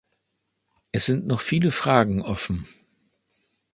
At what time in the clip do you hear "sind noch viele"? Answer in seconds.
1.05-1.71